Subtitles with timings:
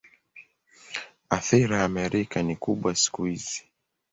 [1.35, 3.65] Athira ya Amerika ni kubwa siku hizi.